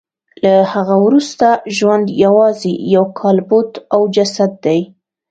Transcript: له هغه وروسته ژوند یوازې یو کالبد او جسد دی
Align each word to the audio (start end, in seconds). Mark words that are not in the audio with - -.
له 0.43 0.53
هغه 0.73 0.95
وروسته 1.05 1.47
ژوند 1.77 2.05
یوازې 2.23 2.73
یو 2.95 3.05
کالبد 3.19 3.71
او 3.93 4.01
جسد 4.15 4.51
دی 4.65 4.79